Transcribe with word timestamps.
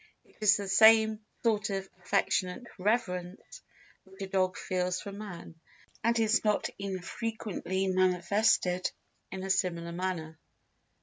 It 0.25 0.35
is 0.41 0.57
the 0.57 0.67
same 0.67 1.19
sort 1.43 1.69
of 1.69 1.87
affectionate 2.03 2.63
reverence 2.79 3.61
which 4.03 4.23
a 4.23 4.27
dog 4.27 4.57
feels 4.57 4.99
for 4.99 5.11
man, 5.11 5.53
and 6.03 6.17
is 6.19 6.43
not 6.43 6.71
infrequently 6.79 7.85
manifested 7.85 8.89
in 9.31 9.43
a 9.43 9.51
similar 9.51 9.91
manner. 9.91 10.39